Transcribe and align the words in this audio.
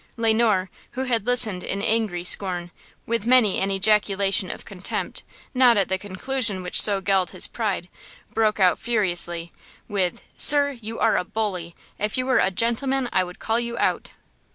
Le 0.17 0.33
Noir, 0.33 0.71
who 0.93 1.03
had 1.03 1.27
listened 1.27 1.63
in 1.63 1.79
angry 1.83 2.23
scorn, 2.23 2.71
with 3.05 3.27
many 3.27 3.59
an 3.59 3.69
ejaculation 3.69 4.49
of 4.49 4.65
contempt, 4.65 5.21
not 5.53 5.77
at 5.77 5.89
the 5.89 5.97
conclusion 5.99 6.63
which 6.63 6.81
so 6.81 7.01
galled 7.01 7.29
his 7.29 7.45
pride, 7.45 7.87
broke 8.33 8.59
out 8.59 8.79
furiously, 8.79 9.51
with: 9.87 10.23
"Sir, 10.35 10.71
you 10.71 10.97
are 10.97 11.17
a 11.17 11.23
bully! 11.23 11.75
If 11.99 12.17
you 12.17 12.25
were 12.25 12.39
a 12.39 12.49
gentleman 12.49 13.09
I 13.13 13.23
would 13.23 13.37
call 13.37 13.59
you 13.59 13.77
out!" 13.77 14.09